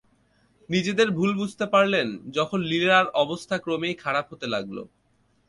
নিজেদের 0.69 1.07
ভুল 1.11 1.31
বুঝতে 1.37 1.65
পারলেন, 1.65 2.07
যখন 2.31 2.59
লিরার 2.61 3.07
অবস্থা 3.23 3.55
ক্রমেই 3.57 3.95
খারাপ 3.95 4.25
হতে 4.31 4.47
লাগল। 4.47 4.77